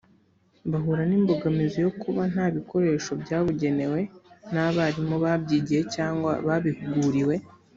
[0.71, 3.99] bahura n imbogamizi yo kuba nta bikoresho byabugenewe
[4.53, 7.35] n abarimu babyigiye cyangwa babihuguriwe